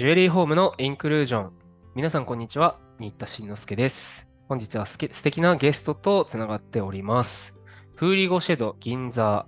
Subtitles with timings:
[0.00, 1.52] ジュエリーホームのインクルージョン。
[1.94, 2.78] 皆さんこんにちは。
[2.98, 4.30] 新田慎之介です。
[4.48, 7.58] 本日はすけ素敵なゲストとつながっております。
[7.96, 9.44] フーリゴシェド銀座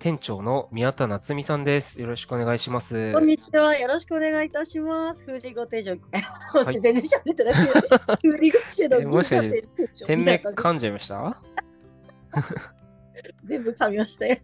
[0.00, 2.00] 店長の宮田夏美さんです。
[2.00, 3.12] よろしくお願いします。
[3.12, 3.78] こんにちは。
[3.78, 5.22] よろしくお願いいたします。
[5.22, 5.98] フーリゴ定食。
[5.98, 6.00] い
[6.80, 7.54] 全然喋ってない。
[7.54, 11.40] フーリゴシェド銀座店長店名噛んじゃいました？
[13.44, 14.38] 全部噛みましたよ。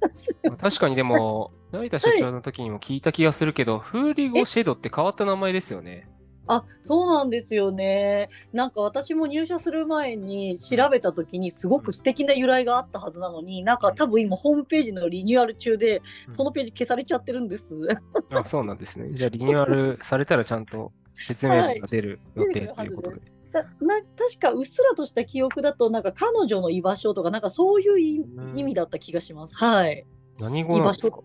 [0.59, 6.09] 確かにでも、成田社長の時にも聞いた気がするけど、フーリゴシェドって変わった名前ですよね。
[6.49, 8.29] あ、そうなんですよね。
[8.53, 17.89] なんか私も入社する前に調べた時にすごく素敵な由来があったはずなのに、なんか多分今ホームページのリニューアル中でうんそのページ消されちゃってるんです。
[18.35, 19.11] あ、そうなんですね。
[19.13, 23.32] じゃあリニューアルされたらちゃんと説明文が出る予定ということで。
[23.53, 29.55] なな確かうっすらとした記憶だとなんか彼女の居場所とかなんかそういういうん意味だった気がします。
[29.55, 30.07] はい。
[30.39, 31.21] 何語なんですか？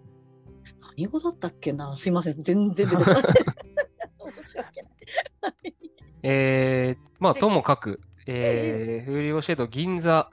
[0.98, 1.96] 何語だったっけな？
[1.96, 2.42] すいません。
[2.44, 3.24] 全然出てこない。
[3.24, 5.76] 申し訳ない。
[6.24, 10.32] えー、まあ、はいともかく、えー、フーリオシェド銀座は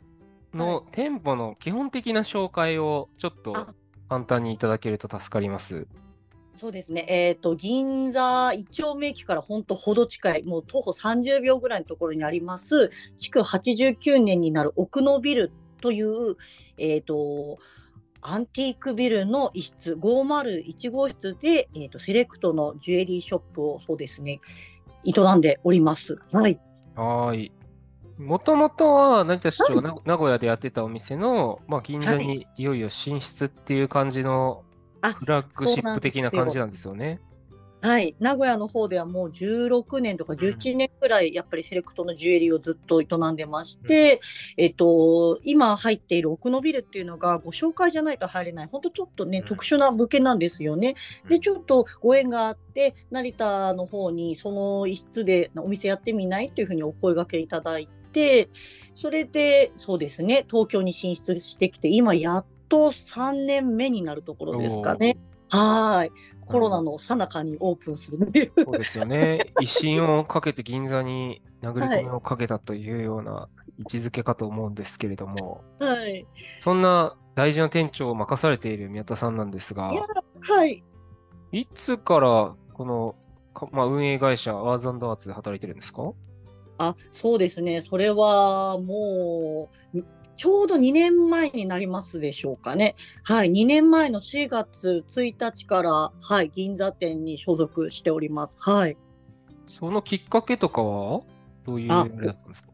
[0.52, 3.74] の店舗の基本的な紹介をちょっとあ
[4.08, 5.86] 簡単にいただけると助かります。
[6.56, 7.04] そうですね。
[7.08, 16.36] えっ、と、銀座一丁目駅から本当ほど近い、もう徒歩30秒ぐらいのところにあります、築89年になる奥のビルという、
[16.78, 17.58] えっ、と、
[18.20, 24.40] アンティークビルの一室、501号室で、えっ、と、セレクトのジュエリーショップをそうですね、
[25.04, 26.16] 営んでおります。
[26.32, 26.58] はい。
[26.94, 27.52] はーい。
[28.18, 34.63] もともとは成田社長がな名古屋でやってたお店の、まあ、銀座にいよいよ進出っていう感じのあ
[35.12, 37.20] フラッグシップ的な感じなんですよね。
[37.84, 44.22] はい、名古屋の方ではもう16年とか17年くらいやっぱりセレクトのジュエリーをずっと営んでまして、
[44.56, 48.68] えっと、今入っている奥のビルっていうのがご紹介じゃないと入れない。
[48.72, 49.44] 本当ちょっとね、うん。
[49.44, 50.94] 特殊な物件なんですよね。
[51.24, 51.28] うん。
[51.28, 58.48] でちょっとご縁があって成田の方にその一室でお店やってみないっていうふうにお声掛けいただいて
[58.94, 65.16] それでそうですね東京に進出してきて今やっと3年目になるところですかね。
[65.50, 66.10] はい
[66.46, 68.52] コロナの最中にオープンするっていう。
[68.64, 69.52] そうですよね。
[69.60, 73.48] 威信をかけて銀座に殴り込みをかけたというような
[73.78, 76.26] 位置づけかと思うんですけれども、はい。
[76.60, 80.06] そんな大事な店長を任されている宮田さんなんですがい、や、
[80.40, 80.84] はい。
[81.52, 83.14] いつからこの、
[83.54, 86.12] かまあ、運営会社アーズアーツで働いてるんですか？
[86.78, 87.80] あ、そうですね。
[87.80, 90.04] それはもう、
[90.36, 92.96] ちょうど2年前になりますでしょうかね。
[93.22, 93.50] はい。
[93.50, 98.56] 2年前の4月1日から、はい、銀座店に所属しております。
[98.60, 98.96] はい。
[99.68, 101.22] そのきっかけとかは？
[101.66, 102.68] どういうああれだったんですか？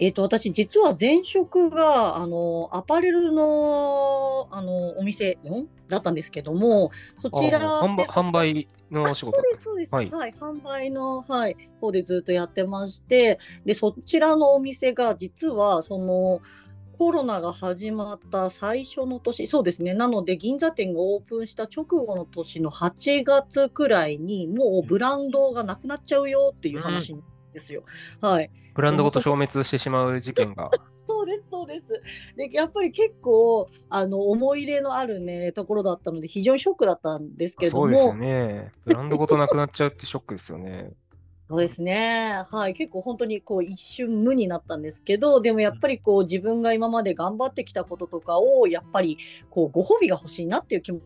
[0.00, 5.66] えっ、と、私、実は前職が、あの、アパレルの、あの、お店、ん？
[5.88, 9.92] だったんですけども、そちら販売のお仕事そうです、そうです。
[9.92, 16.40] ははいい、販売の、はい、方でずっとやってまして、で、そちらのお店が実は、その、
[16.98, 19.94] コロナが始まった最初の年、そうですね。
[19.94, 27.22] なので、銀座店がオープンした直後の年の8月くらいに、もうブランドがなくなっちゃうよっていう話なん
[27.52, 27.84] ですよ。
[28.20, 28.50] はい。
[28.74, 30.72] ブランドごと消滅してしまう事件が。
[31.06, 31.88] そうです、そうです。
[32.36, 37.82] で、やっぱり結構、あの、思い入れのあるね、ところだったので、非常にショックだったんですけれども。
[37.84, 38.72] そうですよね。
[38.84, 40.90] ブランドごとなくなっちゃうってショックですよね。
[41.50, 42.42] そうですね。
[42.50, 42.74] はい。
[42.74, 49.16] 結構本当にこう一瞬無になったんですけど、でもやっぱりこう自分が今まで頑張ってきたこととかを、やっぱり
[49.48, 51.02] こうご褒美が欲しいなっていう気持ち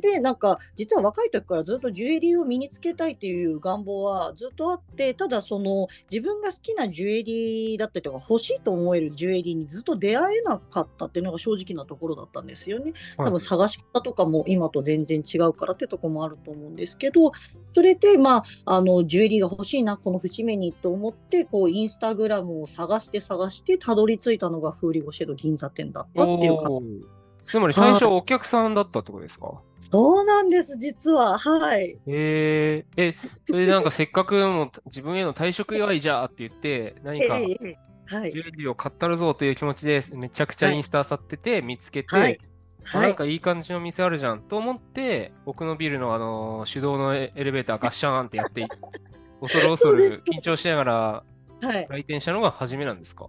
[0.00, 12.92] で、なんか実は若い時からずっとジュエリーを身につけたいっていう願望はずっとあって、ただその自分が好きなジュエリーだったりとか欲しいと思えるジュエリーにずっと出会えなかったっていうのが正直なところだったんですよね。
[13.16, 17.32] 多分探し方とかも今と全然違うからってとこもあると思うんですけど、
[17.70, 26.70] それで、まあ、あの、ジュエリーが欲しいな、この節目にと思って、こう、インスタグラムを探して探して、たどり着いたのがフーリゴシェド銀座店だったっていうか。
[26.70, 26.84] おー
[27.40, 29.56] つまり最初お客さんだったってことですか？
[29.90, 31.38] そうなんです、実は。
[31.38, 31.98] はい。
[32.06, 37.38] えー、え、それでなんかせっかくもう自分への退職祝いじゃって言って、何か
[38.30, 38.38] ジュ。
[38.38, 42.38] エリーを買ったるぞという気持ちでめちゃくちゃインスタ漁ってて見つけて、はい
[42.92, 43.14] あなんはい。
[43.16, 48.66] かいい感じの店あるじゃんと思って、奥のビルのあの手動のエレベーターガッシャーンってやって、
[49.40, 51.24] 恐る恐る緊張しながら
[51.60, 51.86] はい。
[51.90, 53.28] 来店したのが初めなんですか？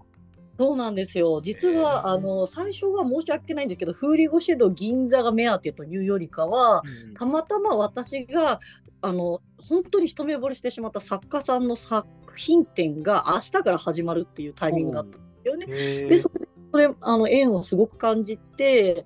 [0.59, 1.39] そうなんですよ。
[1.41, 6.83] 実は、へえあの、最初は申し訳ないんですけど、フーリゴシェド銀座が目当てというよりかは、
[7.17, 8.59] たまたま私が
[9.01, 15.65] あの本当に一目惚れしてしまった作家さんの作品展が明日から始まるっていうタイミングだったんですよね。
[15.65, 19.05] でそれでそれあの縁をすごく感じて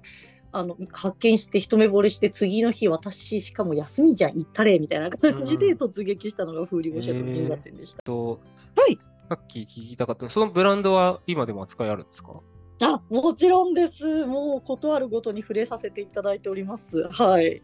[0.51, 8.03] あの発見して一目惚れして次の日私しかも休みじゃん行ったれみたいな感じでうん突撃したのが風鈴ゴシェと銀座店でした。
[8.03, 8.39] と、
[8.75, 8.99] はい。
[9.29, 12.41] さっき聞きたかったのそのブランドは今でも扱いあるんですか？
[12.81, 14.25] あもちろんです。
[14.25, 17.03] もう断るごとに触れさせていただいております。
[17.09, 17.61] はい。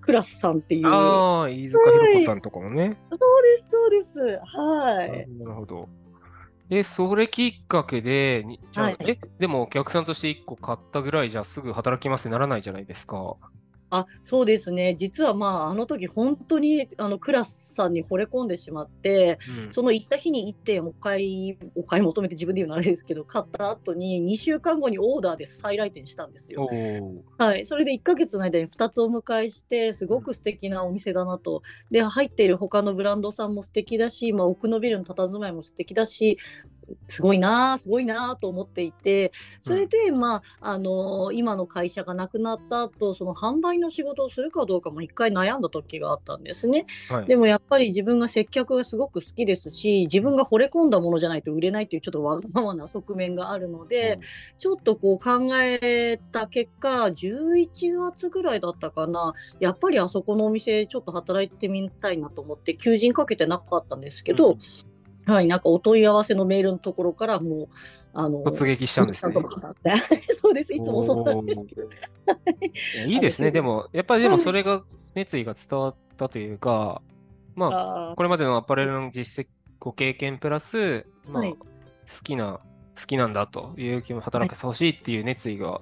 [0.00, 0.86] クラスさんっていう。
[0.86, 2.96] ああ、飯塚ひろ子さんとかもね。
[3.10, 4.20] そうです、そうです。
[4.44, 5.28] はい。
[5.38, 5.88] なるほど。
[6.68, 13.36] で、それきっかけで、にじゃあ、はいえ、でもお客さんとして1個買ったぐらいじゃすぐ働きますってならないじゃないですか。
[13.90, 14.94] あそうですね。
[14.96, 26.68] 実はまあ、あの時本当にあのクラスさんに惚れ込んでしまって、うんその行った日に1点お買い、お買い求めて自分で言うのはあれですけど、買った後に2週間後にオーダーで再来店したんですよ。
[27.38, 27.66] はい。
[27.66, 31.62] それで1ヶ月の間に2つお迎えして、すごく素敵なお店だなと。
[31.90, 36.38] で、入っている他のブランドさんも素敵だし、まあ、奥のビルの佇まいも素敵だし、
[37.08, 46.86] すごいなあすごいなあと思っていて、それで、まあ、あの今の会社がなくなった後、その販売の仕事をするかどうかも一回悩んだ時があったんですね。
[47.08, 47.26] はい。
[47.26, 54.18] でもやっぱり自分が接客がすごく好きですし、自分が惚れ込んだものじゃないと売れないというちょっとわがままな側面があるので、
[54.58, 64.56] ちょっとこう考えた結果、11月ぐらいだったかな、やっぱりあそこのお店ちょっと働いてみたいなと思って、求人かけてなかったんですけど、
[65.26, 67.68] はい、なんかお問い合わせのメールのところからもう、
[68.14, 69.34] あの、突撃したんですね。
[70.40, 71.82] そうです、いつもそうなんですけど。
[71.82, 71.86] い
[72.96, 73.50] やいいですね。
[73.50, 74.84] でも、やっぱりでもそれが
[75.14, 77.02] 熱意が伝わったというか、
[77.56, 79.48] まあ、あこれまでのアパレルの実績、
[79.80, 81.56] ご経験プラス、まあ、はい
[82.06, 82.60] 好きな、
[82.98, 85.80] 好きなんだという気も働かせてほしいっていう熱意が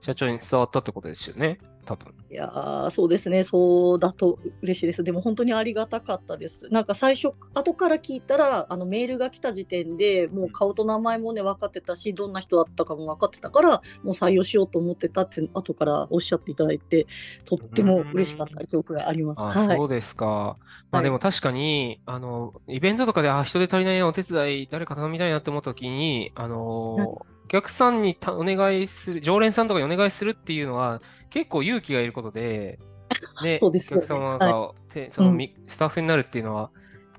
[0.00, 1.58] 社長に伝わったってことですよね。
[1.84, 2.14] 多分。
[2.30, 5.04] いやーそうですね、そうだと嬉しいです。
[5.04, 6.68] でも本当にありがたかったです。
[6.70, 17.06] なんか最初、後から聞いたら、あのメールが来た時点でもう顔と名前もね、分かってたし、どんな人だったかも分かってたから、もう採用しようと思ってたって、後からおっしゃっていただいて、
[17.44, 19.42] とっても嬉しかった記憶があります。
[19.42, 20.56] あ、はいそうですか。
[20.90, 32.78] まあはいでも確かに、あの、イベントとかで、あ、人手足りないな、お手伝い、誰か頼みたいなって思った時に、あの、お客さんにたお願いする、常連さんとかにお願いするっていうのは、結構勇気がいることで、
[33.44, 36.70] ね、そうですよねお客様が、てそのみスタッフになるっていうのは、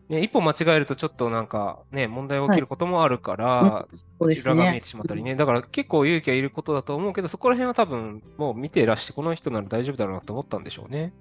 [0.10, 3.86] ね、一歩間違えるとちょっとなんかね、問題が起きることもあるから、
[4.20, 4.88] そうですね裏が見えて。
[4.88, 5.36] しまったりね。
[5.36, 11.14] だから結構勇気がいることだと思うけど、そこら辺は多分もう見てらして、この人なら大丈夫だろうなと思ったんでしょうね。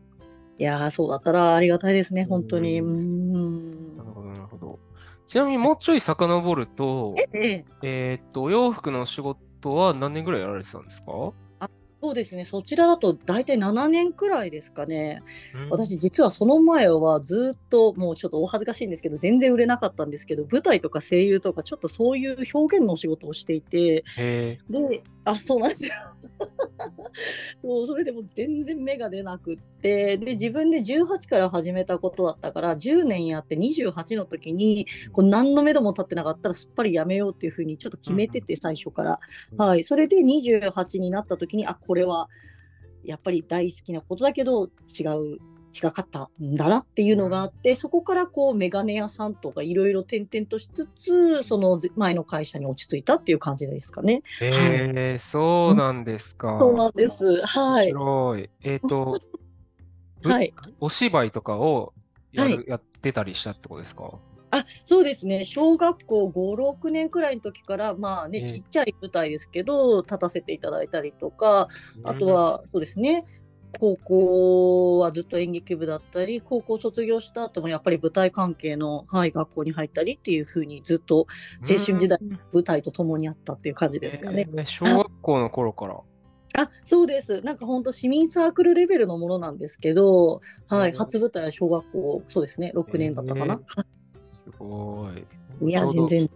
[0.56, 2.80] いやーそうだったらありがたいですね、本当に。
[2.80, 3.81] ううん
[5.32, 8.20] ちなみにもうちょい遡ると、えええ。
[8.22, 11.32] ーっと、お洋服の仕事は何年ぐらいやられてたんですか？
[12.02, 15.22] そうですね、そちらだと大体7年くらいですかね。
[15.54, 15.70] うん。
[15.70, 25.92] 私実はその前はずっともうちょっとお恥ずかしいんですけど全然売れなかったんですけど舞台とか声優とかちょっとそういう表現のお仕事をしていてへであそうなんですよ
[27.58, 39.20] そうそれでも全然芽が出なくってで自分で18から始めたことだったから10年やって28の時にこう何の目処も立ってなかったらすっぱりやめようっていうふうにちょっと決めてて最初から、
[39.52, 39.58] うん。
[39.58, 42.28] はい、それで28になった時にあこれは
[43.04, 45.38] やっぱり大好きなことだけど違う
[45.72, 54.22] 違かったんだなっていうのがあって、そこからこうメガネ屋さんとかいろいろ転々としつつその前の会社に落ち着いたっていう感じですかね。
[54.40, 56.58] えー、そうなんですか。
[56.60, 57.40] そうなんです。
[57.46, 57.88] はい。
[57.88, 57.90] い。
[57.90, 59.18] えーっと、
[60.22, 60.54] ぶはい。
[60.80, 61.94] お芝居とかを
[62.32, 64.18] ややってたりしたってことですか？
[64.54, 71.68] あそうですね小学校56年くらいの時からまあね、ええちっちゃい舞台ですけど立たせていただいたりとか
[72.04, 73.24] あと、はそうですね
[73.78, 81.26] 高校はずっと演劇部だったり高校卒業した後もやっぱり舞台関係の、はい、学校に入ったりっていう風にずっと
[81.68, 84.48] 青春時代うん舞台と共にあったっていう感じですかね。
[84.52, 86.00] えー小学校の頃から。
[86.54, 93.60] あそうですなんか本当市民サークルレベルのものなんですけど、はい、うん初舞台は小学校そうですね6年だったかな。
[94.20, 95.08] すご
[95.60, 95.68] い。
[95.68, 96.30] いや全然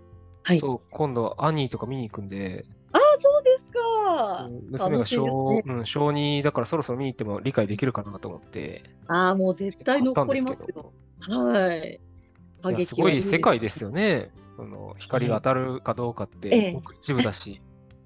[0.46, 4.48] はいそう、今度、アニーとか見に行くんで、あそうですか。
[4.70, 8.82] 娘が小、ねうん、小2だからそろそろ見に行っても理解できるかなと思って。
[9.06, 10.92] ああ、もう絶対残りますよ。
[11.20, 12.00] はい。
[12.64, 14.30] いやすごい世界ですよね。
[14.56, 17.60] その光が当たるかどうかっええてごく一部だし。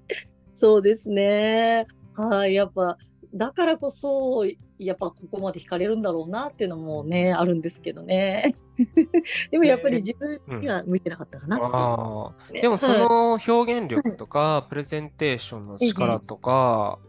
[0.53, 1.87] そうですね。
[2.13, 2.53] はい。
[2.53, 2.97] やっぱ、
[3.33, 4.45] だからこそ、
[4.85, 8.53] やっぱここまで惹かれるんだろうなっていうのもね、あるんですけどね。
[9.51, 11.55] でもやっぱり自分には向いてなかったかな。
[11.57, 12.53] っていうああ。
[12.53, 12.61] ね。
[12.61, 12.99] でもそはい。
[12.99, 16.99] の表現力とか、プレゼンテーションの力とか、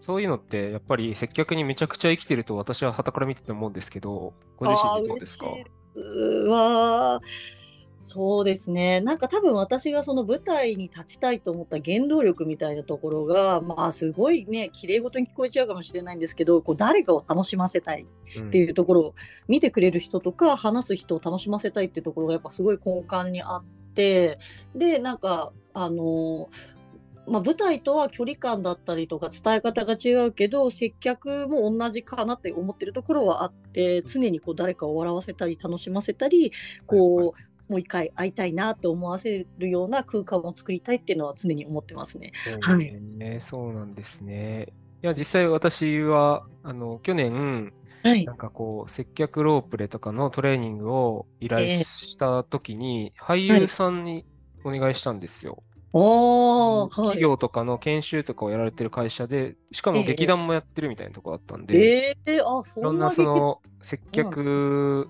[0.00, 5.46] そういうのってやっぱり接客にめちゃくちゃ生きてると私は傍から見てて思うんですけど、ご自身でどうですか？
[5.46, 7.67] わー
[8.00, 9.00] そうですね。
[9.00, 18.06] なんか多分私がその舞台に立ちたいと思った原動力みたいなところが、まあすごいね、綺麗事に聞こえちゃうかもしれないんですけど、こう誰かを楽しませたい
[18.40, 19.14] っていうところを、
[19.48, 23.64] 見てくれる人とか話す人を楽しませたいっていうところがやっぱすごい根幹にあっ
[23.94, 24.38] て、
[24.76, 26.48] で、なんか、あの
[27.28, 36.52] まあ、舞台とは距離感だったりとか伝え方が違うけど接客も同じかなって思ってるところはあって常にこう誰かを笑わせたり楽しませたり
[36.86, 42.32] こうもう一回会いたいなと思わせるような空間を作りたいっていうのは常に思ってますね。
[42.60, 42.92] はい。
[43.00, 44.68] ね、そうなんですね。
[45.02, 47.72] いや、実際私は、あの、去年、
[48.02, 54.24] はい、なんかこう、接客ロープレとかのトレーニングを依頼した時に、えー、俳優さんに
[54.64, 55.62] お願いしたんですよ。
[55.92, 65.08] はい、企業とかの研修とかをやられてる会社で、しかも劇団もやってるみたいなとこだったんで、えー、あそんないろんなその接客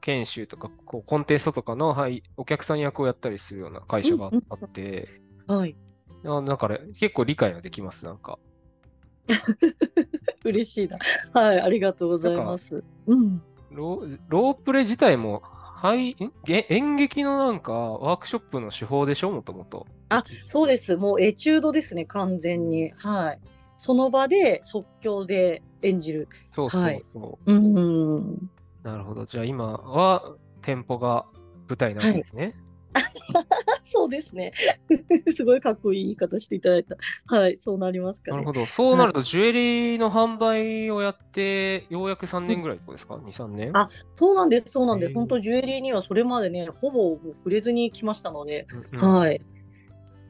[0.00, 5.08] 研修とかこうコンテストとかの、はい、お客さん役をやったりするような会社があって、
[5.46, 5.76] はい。
[6.22, 8.38] だから結構理解はできます、なんか。
[10.44, 10.98] 嬉しいな。
[11.32, 12.82] はい、ありがとうございます。
[13.06, 16.16] うん、ロロープレ自体も、はい、
[16.46, 19.86] 演劇のなんかワークショップの手法でしょ、もともと。
[20.08, 20.96] あ、そうです。
[20.96, 22.92] もうエチュードですね、完全に。
[22.96, 23.40] はい。
[23.78, 26.28] その場で即興で演じる。
[26.50, 27.50] そうそうそう。
[27.50, 28.50] はい、うん。
[28.82, 29.24] なるほど。
[29.24, 31.26] じゃあ今は店舗が
[31.68, 32.54] 舞台なんですね。
[32.94, 33.04] はい、
[33.82, 34.52] そうですね。
[35.32, 36.96] すごいかっこいい言い方していただいた。
[37.26, 38.66] はい、そうなりますか、ね、なるほど。
[38.66, 45.14] そうなると、ジュエリーの販売をやって、ようやく3年ぐらいですか、うん、?2、3年あ、そうなんです、そうなんです。
[45.14, 49.40] 本当、ジュエリーにはそれまでね、ほぼもう触れずに来ましたので、うんうん、はい。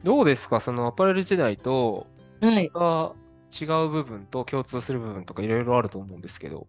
[0.03, 2.07] どうですか、そのアパレル時代と、
[2.41, 2.69] はい。
[2.73, 3.13] が
[3.53, 6.67] 違う部分と共通する部分とかいろいろあると思うんですけど。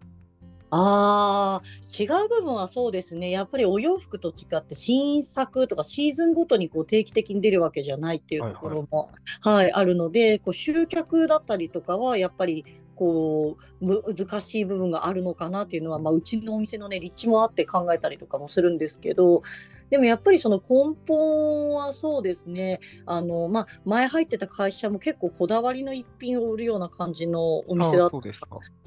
[0.76, 3.30] ああ、違う部分はそうですね。
[3.30, 19.42] やっぱりお洋服と違って新作とかシーズンごとにこう定期的に出るわけじゃないっていうところも、はい、あるので、こう集客だったりとかはやっぱりこう難しい部分があるのかなっていうのは、まあ、うちのお店のね立地もあって考えたりとかもするんですけど
[19.90, 22.80] でもやっぱりその根本はそうですね。
[23.06, 28.18] あの、まあ、前入ってた会社も結構こだわりの一品を売るような感じのお店だった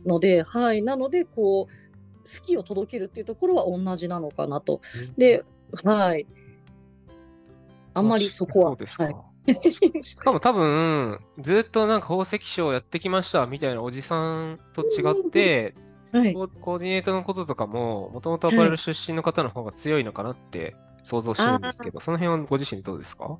[0.05, 0.81] のではい。
[0.81, 4.81] なのでこう好きを届けるっていうところは同じなのかなと。
[5.17, 5.43] で
[5.83, 6.25] はい。
[7.93, 8.71] あんまりそこは。
[8.71, 9.15] はい
[10.01, 15.74] しかも多分、ずっとなんか宝石商やってきましたみたいなおじさんと違って、
[16.12, 23.38] はい、コーディネートのこととかも、もともとアパレル出身の方の方が強いのかなって想像してるんですけど、その辺はご自身どうですか？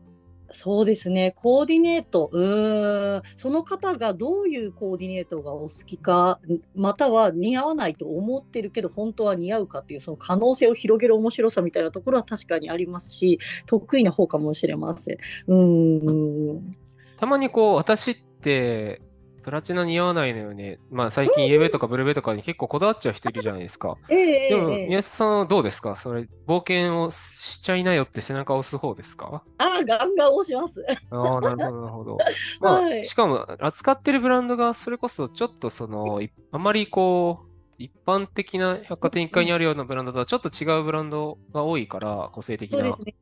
[0.51, 6.39] そうですね、コーディネート、うん、その方がどういうコーディネートがお好きか、
[6.75, 15.18] または似合わないと思ってるけど、本当は似合うかっていう、その可能性を広げる面白さみたいなところは確かにありますし、得意な方かもしれません。
[15.48, 16.72] うん。
[17.18, 19.01] たまにこう、私って、
[19.48, 20.77] プラチナ似合わないのよね。
[20.92, 23.96] まあ最近イエベとかブルベとかに結構こだわっちゃう人いるじゃないですか。
[24.10, 25.96] えでも、宮下さんはどうですか？
[25.96, 29.42] それ、冒険をしちゃいなよって背中を押す方ですか？
[29.58, 30.86] ああ、ガンガン押します。
[31.12, 32.18] ああ、なるほど、なるほど。
[32.60, 36.20] まあ、はい、しかも、扱ってるブランドがそれこそちょっとその、
[36.51, 42.80] あまりこう、一般的な百貨店1階にあるようなブランドとはちょっと違うブランドが多いから、個性的な。
[42.94, 43.16] そね。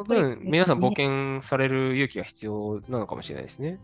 [0.00, 3.78] っぱり、皆さん冒険される勇気が必要なのかもしれないですね。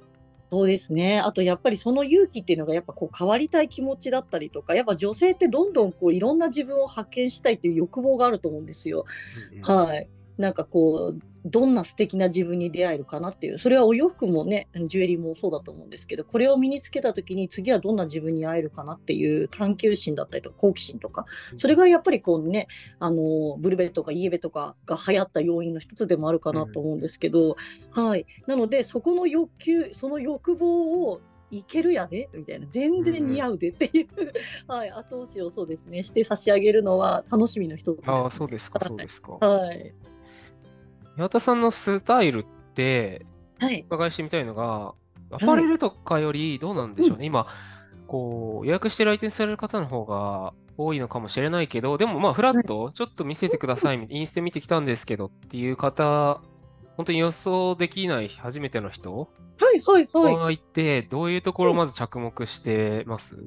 [0.52, 1.18] そうですね。
[1.18, 9.06] あとやっぱりその勇気っていうのがやっぱこう変わりたい気持ちだったりとか、やっぱ女性ってどんどんこういろんな自分を発見したいっていう欲望があると思うんですよ。
[9.52, 10.10] うんうん、はい。
[10.36, 22.68] なんかこうどんな素敵な自分に出会えるかなっていうそれはお洋服もねジュエリーもそうだと思うんですけどこれを身につけた時に次はどんな自分に会えるかなっていう探求心だったりとか好奇心とかそれがやっぱりこうね
[23.00, 27.56] あのブルベとかイエベとかが流行った要因の一つでもあるかなと思うんですけど、
[27.96, 28.26] うん、はい。
[28.46, 31.20] なのでそこの欲求その欲望を
[31.50, 34.08] いけるやでみたいな全然似合うでっていう、
[34.68, 39.32] うん、はい、後押しをそうですねして差し上げるのは楽しみの一つです、ね、あそうですかそうですか。
[39.32, 39.92] はい
[41.16, 43.26] 宮田さんのスタイルって、
[43.58, 43.84] はい。
[43.90, 44.94] お伺いしてみたいのが、
[45.30, 47.26] アパレルとかよりどうなんでしょうね。
[47.26, 47.46] 今、
[48.06, 56.40] こう、予約して来店される方の方が多いのかもしれないけど、でもまあ、フラット、ちょっと見せてください、インスタ見てきたんですけどっていう方、
[56.96, 59.26] 本当に予想できない初めての人は
[59.74, 60.36] いはいはい。
[60.36, 63.38] がいて、どういうところをまず着目してます？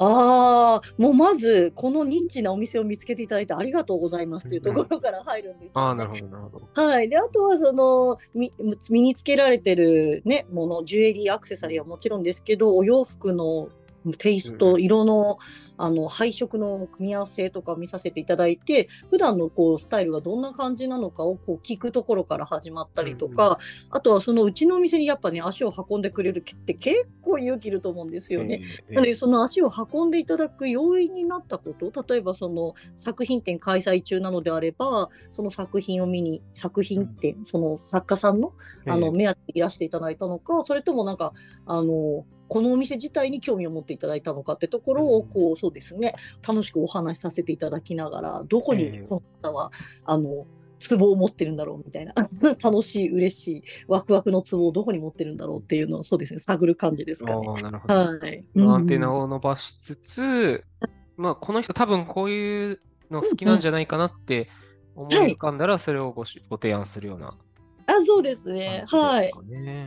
[0.00, 6.82] ああ、もうまず、このニッチなお店を見つけていただいてありがとうございますっていうところから入るんです、ね、ああ、なるほど、なるほど。
[6.82, 7.08] はい。
[7.08, 13.68] で、あとは、その、身につけられてるね、もの、ジュエリー、アクセサリーはもちろんですけど、お洋服の
[14.14, 15.38] テイスト、うん色の
[15.80, 23.56] あの配色の組み合わせとか見させていただいて普段のこうスタイルがどんな感じなのかをこう聞くところから始まったりとか、うん
[23.90, 28.60] あとはそのうちのお店にやっぱね足を運んでくれるって結構勇気いると思うんですよね。
[28.88, 38.52] えーなのでその足を運んでいただく要因になったこと例えばその作品展開催中なのであればその作品を見に作品展その作家さんの
[38.86, 41.32] あのえー目当てでいらしていただいたのかそれともなんか
[41.66, 46.14] あのこのお店自体に興味を持っていただいたのかってところをうんこうそうですね
[46.46, 49.70] 楽しくお話しさせていただきながらどこええにこの方は
[50.04, 50.46] あの
[50.78, 52.14] ツボを持ってるんだろうみたいな
[52.62, 57.62] 楽しい嬉しいワクワクのツボをどこに持ってるんだろうっていうのをそうですね探る感じですかね。
[57.62, 57.94] なるほど。
[57.94, 60.64] はい、アンテナうんを伸ばしつつ、
[61.16, 64.48] まあ、この人多分こういうの好きなんじゃないかなって
[64.94, 67.36] 思い浮かんだら、それをごしご提案するような
[67.88, 69.32] あそうですね感はい。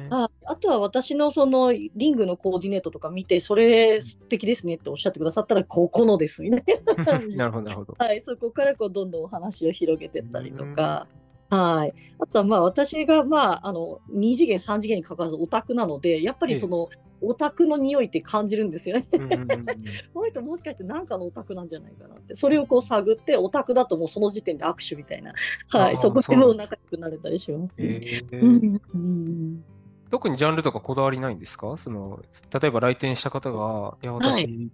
[0.10, 6.63] ああとは私のそのリングのコーディネートとか見て、それ素敵ですねっておっしゃってくださったら、ここのですね。
[7.38, 7.96] なるほど、なるほど。
[8.00, 11.08] はい、そこからこうどんどんお話を広げていったりとか。
[11.51, 16.89] はい、あとはまあ私がまああの2次元3次元にかかわらずオタクなのでやっぱりその
[17.22, 19.03] オタクの匂いって感じるんですよね。
[20.13, 22.36] この人もしかして何かのオタクなんじゃないかなって。
[22.36, 25.34] それをこう探ってオタクだともうその時点で握手みたいな、
[25.67, 27.84] はい、そこでもう仲良くなれたりします。
[27.84, 29.63] えうんーうん
[30.10, 31.77] 特にジャンルとかこだわりないんですか？
[31.77, 32.22] その、
[32.60, 34.70] 例えば来店した方が、いや、は私、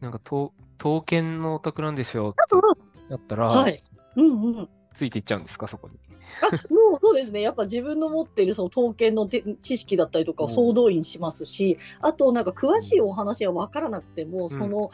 [0.00, 3.82] なんか、刀刀剣のオタクなんですよってあなったら、はい、
[4.16, 5.98] うんうんついていっちゃうんですかそこに。
[6.42, 7.40] あもうそうですね。
[7.40, 14.90] やっぱ自分の持っているその統計のて知識だったりとかを総動員しますし、あとなんか詳しいお話が分からなくても、その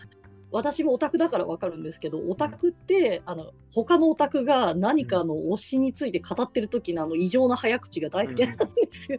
[0.50, 9.18] 私もオタクだから分かるんですけどオタクってあの他のオタクが何かの推しについて語ってる時のあの異常な早口が大好きなんですよ。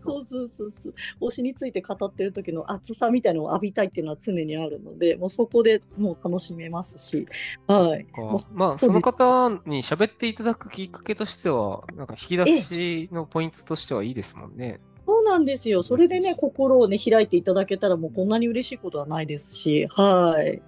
[0.00, 0.94] そうそうそうそう。
[1.28, 7.26] 推しについて語ってる時の熱さみたいなのを浴びたいっていうのは常にあるのでもうそこでもう楽しめますし、
[7.66, 8.06] はい、
[8.52, 14.80] まあ、その方に喋っていただくきっかけとしては、なんか引き出しのポイントとしてはいいですもんね。
[15.06, 15.82] そうなんですよ。
[15.82, 20.62] それでね、心をね、開いていただけたら、もうこんなに嬉しいことはないですし、はい。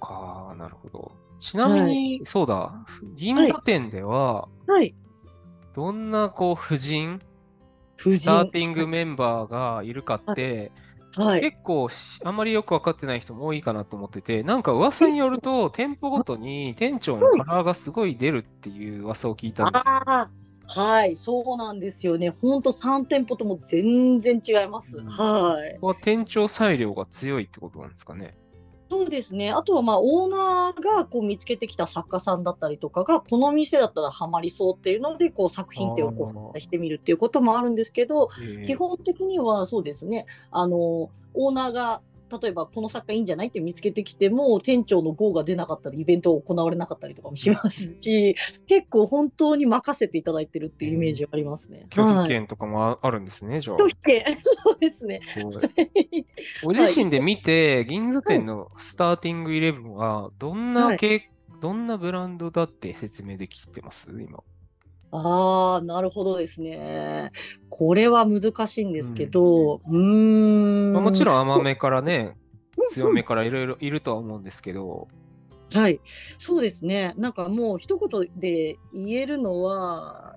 [0.00, 1.12] か、なるほど。
[1.40, 2.84] ちなみに、そうだ、
[3.16, 4.94] 銀座店では、はい。
[5.74, 7.20] どんなこう、婦人、
[8.00, 10.72] 夫スターティングメンバーがいるかって、
[11.16, 11.40] はい。
[11.40, 19.82] 結構しあんまりよく分かってない人も多いかなと思ってて、なんか噂によると、店舗ごとに店長のカラーがすごい出るっていう噂を聞いたんです。
[19.86, 20.30] ああ、
[20.66, 22.30] はい、そうなんですよね。
[22.30, 24.98] ほんと3店舗とも全然違います。
[24.98, 25.74] うんはい。
[25.74, 28.36] ここは店長裁量が強いってことなんですかね。
[28.90, 29.50] そうですね。
[29.50, 40.26] あとはまあオーナーがこう見つけてきた作家さんだったりとかがこの店だったらハマりそうっていうのでこう作品展をこうしてみるっていうこともあるんですけど、えー基本的にはそうですね。
[40.50, 42.02] あのオーナーが
[42.40, 51.86] 例えばこの作家いいんじゃないって見つけてきても店長の GO が出なかったりイベントが行われなかったりとかもしますし結構本当に任せていただいてるっていうイメージがありますね。
[51.90, 53.76] 拒否はい権とかもああるんですね、じゃあ。
[53.76, 55.20] 拒否権そうですね。
[55.32, 55.40] す
[56.64, 64.10] ご自身で見て、銀座店のスターティングイレブンは、どんなはい系、どんなブランドだって説明できてます？
[64.10, 64.42] 今。
[65.16, 67.30] ああ、なるほどですね。
[67.70, 70.92] これは難しいんですけど、うーん。
[70.92, 71.40] まあ、もちろんん。
[71.40, 72.36] 甘めからね、
[72.90, 75.06] 強うんめからいろいろいるとは思うんですけど、
[75.72, 76.00] はい。
[76.38, 77.14] そうですね。
[77.16, 80.36] なんかもう一言で言えるのは、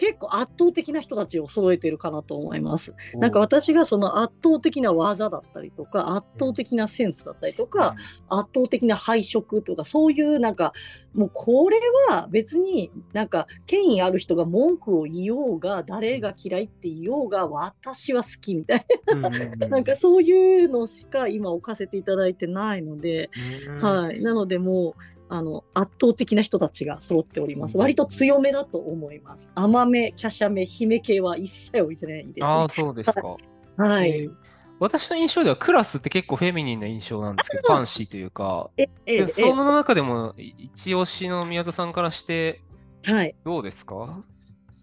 [0.00, 2.94] 結構圧倒的な人たちを揃えてるかなと思います。
[3.16, 7.94] なんか私がその圧倒的な技だったりとか、圧倒的なセンスだったりとか、
[8.30, 10.72] 圧倒的な配色とかそういうなんか
[11.12, 19.26] もうこれは別になんか権威ある人が文句を言おうが誰が嫌いって言おうが私は好きみたいうんうん。
[19.26, 23.28] うんななんかそういうのしか今置かせていただいてないので、
[23.68, 23.82] うん。
[23.82, 27.76] はい、なのでもうあの圧倒的な人たちが揃っております。
[27.76, 27.80] うん。
[27.80, 29.50] 割と強めだと思います。
[29.54, 33.36] 甘め華奢め姫系は一切置いてないです、ああ、そうですか。
[33.76, 34.32] はい、えー
[34.80, 39.26] 私の印象ではクラスって結構フェミニンな印象なんですけど、ファンシーというか、えええ。
[39.26, 42.62] その中でも一押しの宮田さんからして
[43.04, 43.34] はい。
[43.44, 44.22] どうですか？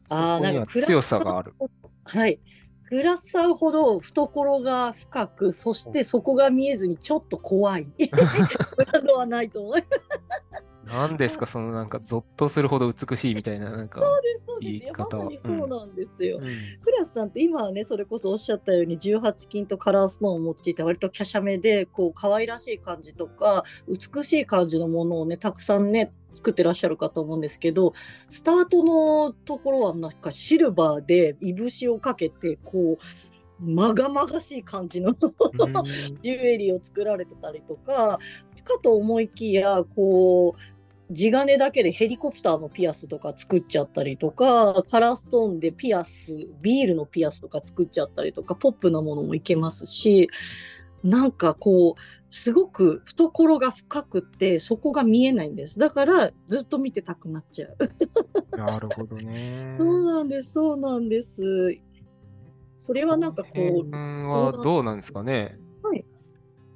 [0.10, 1.56] あーそこにはなんか強さがある。
[2.04, 2.40] はい。
[2.90, 7.88] グラスさんほど懐が深く、そしてそこが見えずにちょっと怖い。
[7.98, 8.06] ブ
[8.94, 10.02] ランドはないと思います。
[10.86, 11.46] 何ですか？
[11.48, 14.00] そのなんかゾッとするほど美しいみたいな、なんか。
[14.00, 14.48] そうです。
[14.62, 16.38] いやま言い方はさにそうなんですよ。
[16.38, 16.46] うん
[16.82, 23.64] クラスさんって今はね、それこそおっしゃったように18金とカラーストーンを用いて割と華奢めで、こう可愛らしい感じとか、
[24.16, 27.94] 美しい感じのものをね、たくさんね、作ってらっしゃるかと思うんですけど、
[28.30, 33.04] スタートのところはなんかシルバーでいぶしをかけて、こう、
[33.60, 35.20] まがまがしい感じのジ
[35.52, 35.88] うん。
[36.24, 38.20] ュエリーを作られてたりとか
[38.64, 50.28] かと思いきやこう地金だけでヘリコプターのピアスとか作っちゃったりとかカラーストーンでピアスビールのピアスとか作っちゃったりとかポップなものもいけますし
[51.04, 57.78] なんかこうすごく懐が深くってそこが見えないんですだからずっと見てたくなっちゃう。
[58.58, 59.76] なるほどね。
[59.78, 61.78] そうなんですそうなんです。
[62.78, 65.58] それはなんかこう辺はどうなんですかね。
[65.82, 66.06] はい。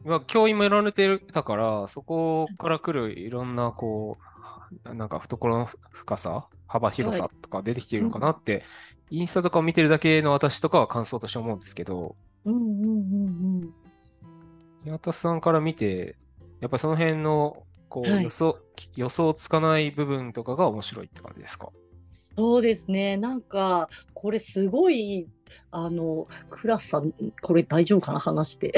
[0.04, 4.18] まあ、教員もやられてたから、そこから来るいろんな、こ
[4.86, 8.64] う、なんか懐の深さ、幅広さとか出てきてるのかなって、
[9.12, 13.74] インスタとかを見てるだけの私とかは感想として思うんですけど、うんうんうんうん
[14.84, 16.16] 宮田さんから見て、
[16.60, 18.58] やっぱりその辺の、こう、はい予想、
[18.96, 21.70] 予想つかない部分とかが面白いって感じですか？
[22.38, 23.18] そうですね。
[23.18, 25.28] なんか、これすごい、
[25.72, 28.20] あの、クラスさん、これ大丈夫かな？
[28.20, 28.74] 話して。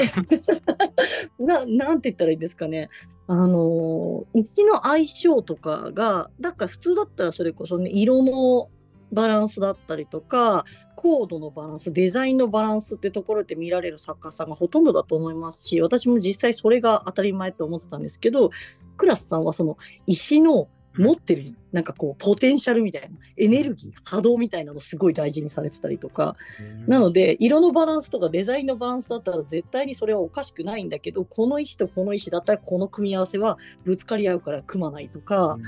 [1.38, 2.90] な、なんて言ったらいいんですかね？
[3.28, 8.68] あの、息の相性とかが、なんか普通だったらそれこそね、色の
[9.12, 10.64] バランスだったりとか、
[10.96, 18.50] コードのバランス、デザインのバランスってところで見られる作家さんがほとんどだと思いますし、私も実際それが当たり前と思ってたんですけど、
[18.96, 26.36] クラスさんはその石の持ってるなんかこうポテンシャルみたいなエネルギー波動みたいなのすごい大事にされてたりとか
[26.86, 35.58] なので色のバランスとかデザインのバランスだったら絶対にそれはおかしくないんだけどこの石とこの石だったらこの組み合わせはぶつかり合うから組まないとか、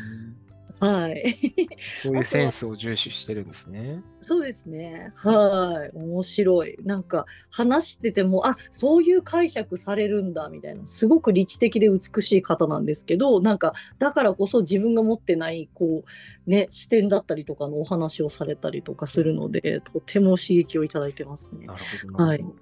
[0.81, 1.35] はい。
[2.03, 4.03] そういうセンスを重視してるんですね。
[4.21, 5.13] そうですね。
[5.15, 5.97] はい。
[5.97, 6.77] 面白い。
[6.85, 10.87] なんか話しててもあそういう解釈されるんだみたいな。
[10.87, 16.05] すごく理知的で美しい方なんですけどなんかだからこそ自分が持ってないこ
[16.47, 21.67] うね視点だったりとかのお話をされたりとかするのでとても刺激をいただいてますね。
[21.67, 22.57] なるほどなるほど。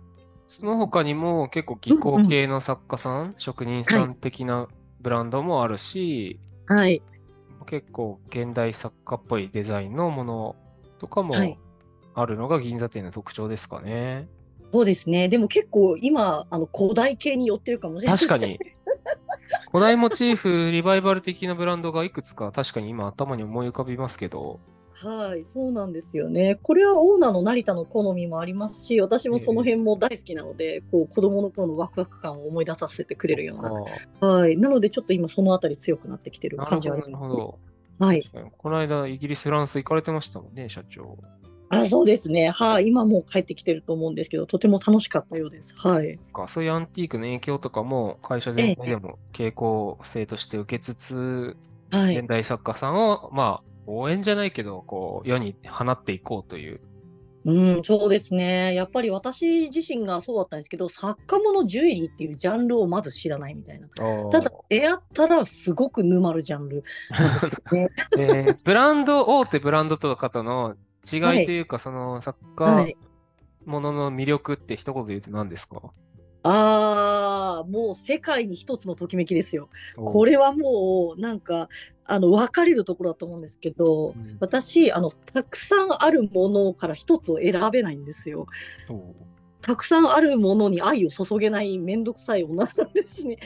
[0.47, 4.69] その他にも結構技巧系の作家さん、職人さん的な
[5.01, 7.03] ブランドもあるし、はい
[7.65, 10.57] 結構現代作家っぽいデザインのもの
[10.99, 11.59] とかもはい
[12.15, 14.29] あるのが銀座店の特徴ですかね。
[14.73, 18.19] そうですねでも結構今あの古代系に寄ってるかもしれない。
[18.19, 18.59] 確かに。
[19.71, 24.61] 古代モチーフ、リバイバル的なブランドがいくつか確かに今頭に思い浮かびますけど、
[25.05, 26.59] はい、そうなんですよね。
[26.63, 33.71] これはオーナーの成田の好みもありますし、私もその辺も大好きなので、こう子供の頃のワクワク感を思い出させてくれるような。
[34.21, 37.59] かはい、なのでちょっと今そのあたり強くなってきてる感じはあります、なるほど。
[37.99, 41.17] はい、この間、イギリス、フランス行かれてましたもんね、社長。
[41.69, 42.51] あ、そうですね。
[42.51, 45.75] はい、今もう帰ってきてると思うんですけど、とても楽しかったようです。
[45.77, 46.19] はい。
[46.33, 51.57] かそういうアンティークの影響とかも会社全体でも傾向性として受けつつ、
[51.91, 52.29] はい現。
[52.29, 56.81] 代作家さんを、まあ、応援じゃないけど、こう、世に放っていこうという。
[57.47, 58.75] うん、そうですね。
[58.75, 63.89] やっぱり私自身がそうだったんですけど、作家物ジュエリーっていうジャンルをまず知らないみたいな。
[64.31, 66.85] ただ、出会ったらすごく沼るジャンル
[67.73, 67.91] ね。
[68.19, 70.77] えーブランド、大手ブランドとかとの
[71.11, 72.97] 違いというか、その作家はい。
[73.67, 75.83] ものの魅力って一言で言うと何ですか？
[76.45, 79.71] ああ、もう世界に一つのときめきですよ。
[79.97, 81.71] これはもうなんか
[82.05, 88.47] あの分かれるところだと思うんですけど、うん私あのたくさんあるものから一つを選べないんですよ。
[89.63, 93.39] たくさんあるものに愛を注げないめんどくさい女なんですね。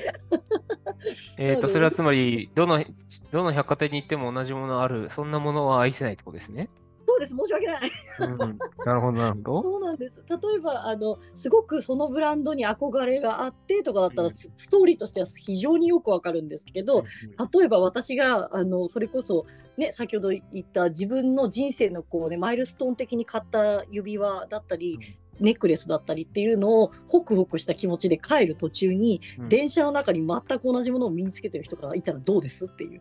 [1.38, 2.84] えっと、それはつまり、どの、
[3.30, 6.70] どの百貨店に行っても同じものある、そんなものは愛せないってことですね。
[7.18, 7.92] そうです申し訳ない。
[8.20, 9.62] うん、なるほど、なるほど。
[9.62, 10.22] そうなんです。
[10.28, 17.04] 例えばあのすごくそのブランドに憧れがあってとかだったうんらスストーリーとしては非常によくわかるんですけど、
[17.52, 24.98] 例えば私があのそれこそ、ね、先ほど言った自分の人生のこう、ね、マイルストーン的に買った指輪だったり、
[25.40, 29.48] ネックレスだったりっていうのをホクホクした気持ちで帰る途中に、うん。
[29.48, 33.00] 電車の中に全く同じものを身につけてる人がいたらどうですっていう。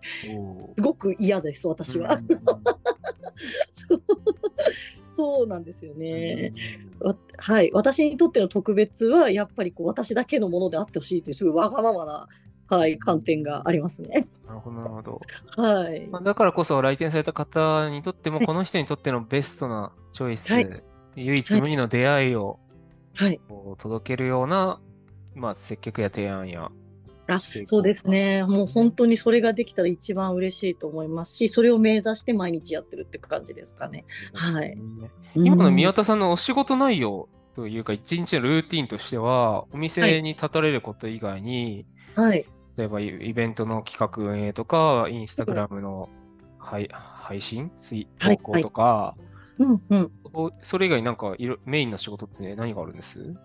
[0.61, 2.19] すごく嫌です私は、
[3.71, 4.01] そう。
[5.05, 6.53] そうなんですようんね、
[6.99, 7.71] わはい。
[7.73, 12.27] 私にとっての特別はやっぱりこう私だけのものであってほしいというすごいわがままな、
[12.67, 14.27] はい、観点がありますね。
[14.45, 15.21] なるほど、なるほど。
[15.55, 16.07] はい。
[16.07, 18.45] まあ、だからこそ来店された方にとっても、はい。
[18.45, 20.83] この人にとってのベストなチョイス、はい
[21.23, 22.59] 唯一無二の出会いを
[23.15, 24.79] はいこう届けるような、
[25.35, 26.71] まあ、接客や提案や。
[27.29, 28.41] あそうですね。
[28.41, 34.05] かもう本当にそれができたら一番嬉しいと思いますし、それを目指して毎日やってるって感じですかね。
[34.33, 34.77] はい
[35.35, 37.27] 今の宮田田さんのお仕事内容
[37.57, 42.45] というか、一日のルーティンとしては、お店に立たれること以外に、はい。
[42.77, 46.07] 例えばイイベントの企画運営とか、インスタグラムの
[46.59, 47.71] 配配信
[48.19, 49.15] 投稿とか、
[49.59, 50.11] うんうん。
[50.33, 53.35] おそれ以外になんかメインの仕事って何があるんです？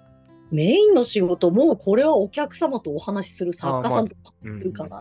[0.51, 5.01] メインの仕事もこれはお客様とお話しする作家さんとかうんいるかな。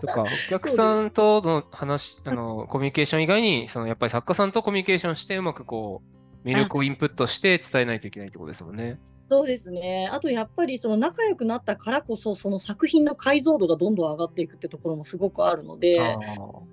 [0.00, 6.02] とか、 お客さんとの話、あの、コミュニケーション以外に、その、やっぱり作家さんとコミュニケーションして、うまくこ
[6.44, 8.98] う、魅力をインプットして伝えないといけないってことですもんね。
[9.30, 10.08] そうですね。
[10.12, 16.16] あとやっぱりその仲良くなったからこそその作品の解像度がどんどん上がっていくってところもすごくあるので、あ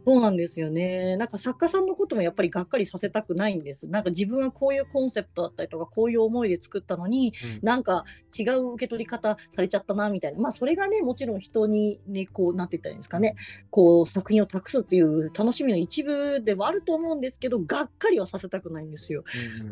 [0.06, 1.16] そうなんですよね。
[1.16, 3.88] なんか作家さんのこともやっぱりがっかりさせたくないんです。
[3.88, 8.04] なんか自分はこういうコンセプトだったりとかこういう思いで作ったのに、ーうんなんか
[8.38, 10.40] 違う受け取り方されちゃったなみたいな。
[10.40, 13.36] まあそれがねもちろん人にねこうなんて言ったらいいんですかね。
[13.70, 19.24] こう作品を託すっていう楽しみの一部ではあると思うんですけど、がっかりはさせたくないんですよ。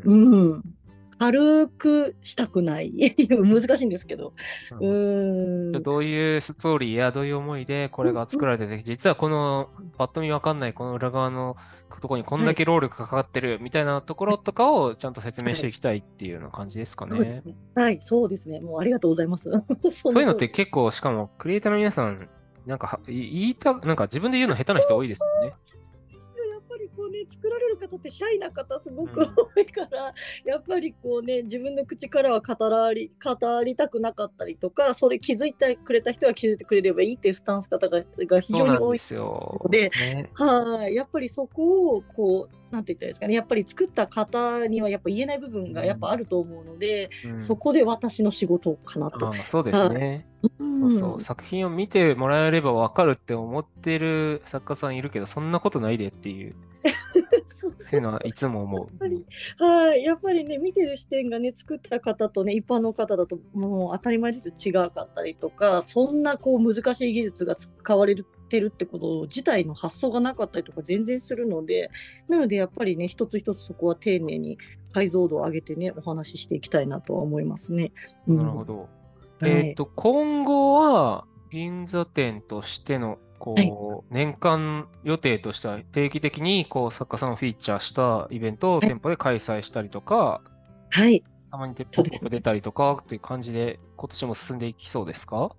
[0.06, 0.64] うんうんうん。
[1.20, 2.94] 軽くしたくない。
[3.30, 4.34] 難しいんですけど。
[4.72, 5.84] うーん。
[5.84, 11.58] どういうストーリーやどういう思いでこれが作られてて、実はこのパッと見わかんないこの裏側の
[12.00, 17.44] ところにこんだけ労力がかかってるみたいなところとかをちゃんと説明していきたいっていうような感じですかね。
[17.76, 18.62] はい、そうですね。
[18.62, 19.52] もうありがとうございます。
[19.92, 22.30] そそういうのって結構、しかもクリエイターの皆さん、
[22.66, 25.56] なんかはい言いた、なんか自分で言うの下手な人多いですもんね。
[27.10, 29.36] ね作られる方ってシャイな方すごくうん。
[29.56, 30.14] 多いから、
[30.46, 38.98] やっぱりこうね自分の口からは語らり語りたくなかったりとかそれ気づいてくれた人は気づいてくれればいいっていうスタンス方がが非常に多い。
[38.98, 39.66] ですよ。
[39.70, 40.30] でね。
[40.34, 43.34] はい、やっぱりそこをこうなんて言ったらいいですかね。
[43.34, 47.42] やっぱり作った方にはやっぱ言えない部分がやっぱあると思うので、うん。
[47.42, 49.34] そこで私の仕事かなと。
[49.46, 50.28] そうですね。
[50.60, 51.16] そうそう。
[51.18, 51.22] う。
[51.22, 56.56] 作品を見てもらえればわかるって思ってる作家さんいるけど、そんなことないでっていう、
[57.50, 59.26] そういうのはいつも思ぱり
[59.58, 68.16] はい、やっぱりね見てる視点がね作った方とね一般の方だともう当たり前ですけど違うかったりとかそんなこう難しい技術が使われ
[68.50, 71.92] てるってこと自体の発想がなかったりとか全然するので
[72.28, 74.58] なのでやっぱりね一つ一つそこは丁寧に
[74.92, 77.94] 解像度を上げてねお話ししていきたいなとは思いますね。
[78.28, 78.34] う。
[78.34, 78.90] うんなるほど。
[79.40, 90.42] はいえっと、今後は、銀座店としての、こう、年間予定としては、定期的に、こう、作家さんをフィーチャーしたイベントをはい店舗で開催したりとか、
[90.90, 95.56] はいたまに店舗そうですが出たりとかっていう感じで、今年も進んでいきそうですか？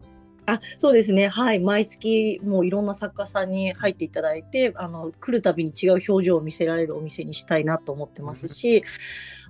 [0.47, 8.83] あそうですね、はい、毎月もういろんな作家さんに入っていただいて、あの来るたびに違う表情を見せられるお店にしたいなと思ってますし、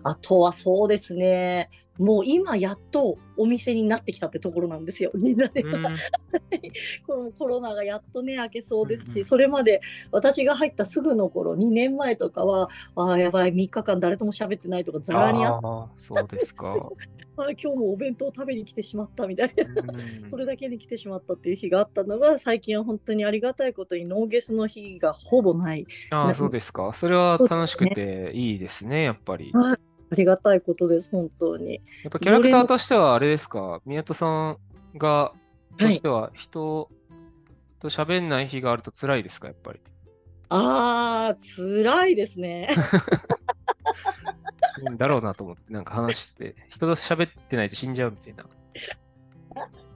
[0.03, 5.63] あとはそうですね、もう今やっとお店になってきたってところなんですよ、みんなで。
[5.63, 5.83] うん。
[7.07, 16.75] このコロナがやっとね、明けそうですし、うんうんそれまで私が入ったすぐの頃、2年前とかは、ああ、やばい、3日間誰とも喋ってないとか、ざらにあっああ、そうですか。
[17.37, 19.65] あー今日もお弁当食べに来てしまったみたいな。
[19.65, 26.93] うんそれだけに来てしまったっていう日があったのが最近は本当にありがたいことにノーゲスの日がほぼないああ、なそうですか。
[26.93, 29.53] それは楽しくていいですね、やっぱり。
[29.53, 31.75] はいありがたいことです本当に。
[31.75, 34.59] やっぱキャラクターとしてはあれですか、宮田さん
[34.97, 35.33] が
[35.79, 36.91] とはいしては人
[37.79, 39.81] と喋んない日があると辛いですか、やっぱり。
[40.49, 42.69] あー辛いですね。
[44.85, 48.47] うんだろうなと思って、なんか話して、人と喋ってないと死んじゃうみたいな。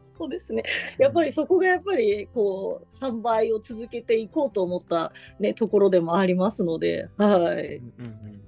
[0.03, 0.63] そうですね。
[0.97, 8.41] やっぱりそこがやっぱりこう販売を続けていこうと思った、ね、ところでもありますのではい、うんうん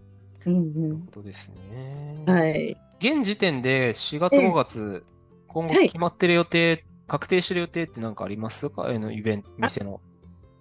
[0.47, 0.55] うん。
[0.55, 0.91] うん。
[0.91, 2.25] うんことですね。
[2.27, 4.49] はい、現時点で4月、ええ。
[4.49, 5.05] 5月、
[5.47, 8.87] 今後はい決まってる予定、確定してる予定って何かありますか？
[8.87, 10.01] あのイベント、店の。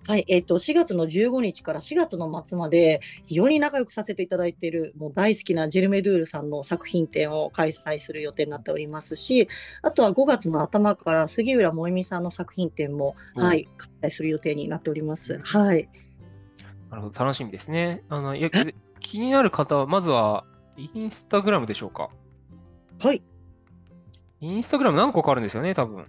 [0.07, 0.25] はい。
[0.27, 9.47] えっと4月の15日から4月の末まで非常に仲良くさせていただいているもう大好きなジェルメドゥールさんの作品展を開催する予定になっておりますし
[9.81, 13.43] あとは5月の頭から杉浦萌実さんの作品展も、うん。
[13.43, 13.67] はい、
[14.01, 15.33] 開催する予定になっております。
[15.33, 15.41] うん。
[15.41, 15.89] はい、
[16.91, 18.03] なるほど、楽しみですね。
[18.09, 18.35] あの、
[19.05, 20.45] 気になる方は、まずは、
[20.77, 22.09] インスタグラムでしょうか。
[22.99, 23.21] はい
[24.41, 26.07] インスタグラム何個かあるんですよね、多分。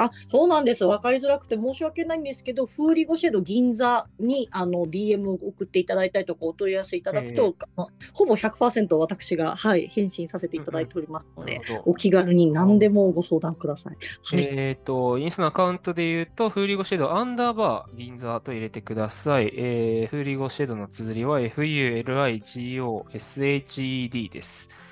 [0.00, 11.90] あそうなんです分かりづらくて申し訳ないんですけどフーリゴシェド銀座にあの DM を送っていただいたりとかお問い合わせいただくと、あのほぼ100%私が、はい、返信させていただいておりますので、なるほど。
[11.90, 13.96] お気軽に何でもご相談ください。
[13.96, 14.00] は
[14.40, 19.52] いえっ、と、インスタのアカウントで言うと、フーリゴシェドアンダーバー銀座と入れてください。
[19.54, 24.70] えー、フーリゴシェドの綴りは FULIGOSHED です。
[24.72, 24.90] うん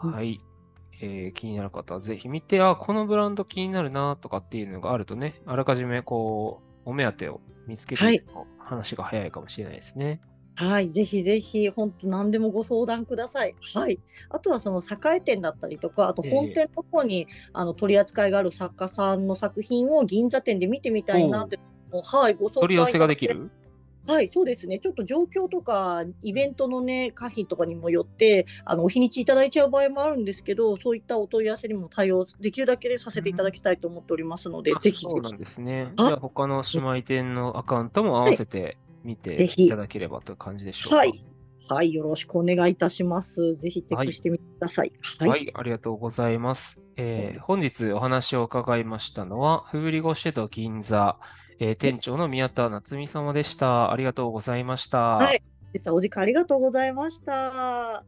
[0.00, 0.40] はい。
[1.02, 8.24] えー気になる方はぜひ見て、あ、このブランド気になるなとかっていうのがあるとね、あらかじめこう、お目当てを見つけて
[8.58, 10.20] 話が早いかもしれないですね。
[10.56, 13.54] はい、ぜひぜひ、本当何でもご相談ください。
[13.74, 13.98] はい。
[14.28, 21.58] あとはその栄店だったりとか、あとええ本店の方に、あの取り扱いがある作家さんの作品を銀座店で見てみたいなって、
[21.90, 23.50] もうはい、ご相談取り寄せができる？
[24.06, 24.78] はい、そうですね。
[24.78, 35.38] ちょっと状況とか、イベントのね、可否とかにもよって、あの、お日にちいただいちゃう場合もあるんですけど、そういったお問い合わせにも対応できるだけでさせていただきたいと思っておりますので、あぜひぜひそうなん。
[35.38, 35.92] ですね。
[35.96, 40.96] あじゃあ他の姉妹店のアカウントも合わせて見ていただければという感じでしょうか。
[40.98, 41.24] はい。
[41.68, 43.54] はい、よろしくお願いいたします。
[43.56, 44.92] ぜひチェックしてみてください。
[45.18, 45.28] はい。
[45.28, 46.82] はい、ありがとうございます。
[46.96, 51.18] えー本日お話を伺いましたのは、フーリゴシェド銀座、
[51.60, 53.92] えー店長の宮田夏美様でした。
[53.92, 54.98] ありがとうございました。
[55.16, 55.42] はい
[55.72, 58.04] 実はお時間ありがとうございました。